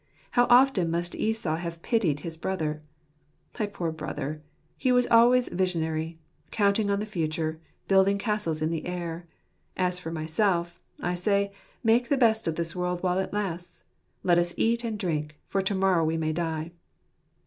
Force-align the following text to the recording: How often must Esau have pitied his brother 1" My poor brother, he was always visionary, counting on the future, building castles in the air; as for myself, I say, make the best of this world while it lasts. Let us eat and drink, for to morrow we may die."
How 0.31 0.47
often 0.49 0.89
must 0.89 1.13
Esau 1.13 1.57
have 1.57 1.83
pitied 1.83 2.21
his 2.21 2.35
brother 2.35 2.71
1" 2.71 2.79
My 3.59 3.65
poor 3.67 3.91
brother, 3.91 4.41
he 4.75 4.91
was 4.91 5.05
always 5.05 5.47
visionary, 5.49 6.17
counting 6.49 6.89
on 6.89 6.99
the 6.99 7.05
future, 7.05 7.61
building 7.87 8.17
castles 8.17 8.63
in 8.63 8.71
the 8.71 8.87
air; 8.87 9.27
as 9.77 9.99
for 9.99 10.09
myself, 10.11 10.81
I 11.03 11.13
say, 11.13 11.51
make 11.83 12.09
the 12.09 12.17
best 12.17 12.47
of 12.47 12.55
this 12.55 12.75
world 12.75 13.03
while 13.03 13.19
it 13.19 13.31
lasts. 13.31 13.83
Let 14.23 14.39
us 14.39 14.55
eat 14.57 14.83
and 14.83 14.97
drink, 14.97 15.37
for 15.45 15.61
to 15.61 15.75
morrow 15.75 16.03
we 16.03 16.17
may 16.17 16.33
die." 16.33 16.71